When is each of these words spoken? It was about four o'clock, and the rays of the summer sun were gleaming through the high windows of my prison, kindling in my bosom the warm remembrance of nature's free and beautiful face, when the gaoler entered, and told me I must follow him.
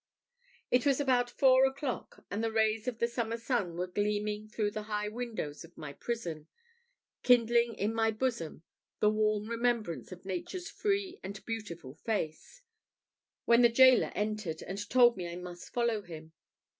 It 0.71 0.83
was 0.83 0.99
about 0.99 1.29
four 1.29 1.63
o'clock, 1.67 2.25
and 2.31 2.43
the 2.43 2.51
rays 2.51 2.87
of 2.87 2.97
the 2.97 3.07
summer 3.07 3.37
sun 3.37 3.77
were 3.77 3.85
gleaming 3.85 4.47
through 4.49 4.71
the 4.71 4.81
high 4.89 5.07
windows 5.09 5.63
of 5.63 5.77
my 5.77 5.93
prison, 5.93 6.47
kindling 7.21 7.75
in 7.75 7.93
my 7.93 8.09
bosom 8.09 8.63
the 8.99 9.11
warm 9.11 9.45
remembrance 9.47 10.11
of 10.11 10.25
nature's 10.25 10.71
free 10.71 11.19
and 11.21 11.45
beautiful 11.45 11.93
face, 11.93 12.63
when 13.45 13.61
the 13.61 13.69
gaoler 13.69 14.11
entered, 14.15 14.63
and 14.63 14.89
told 14.89 15.17
me 15.17 15.27
I 15.31 15.35
must 15.35 15.69
follow 15.71 16.01
him. 16.01 16.31